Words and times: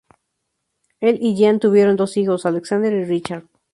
El 0.99 1.21
y 1.21 1.35
Jean 1.35 1.59
tuvieron 1.59 1.95
dos 1.95 2.17
hijos, 2.17 2.47
Alexander 2.47 2.91
y 2.91 3.05
Richard. 3.05 3.43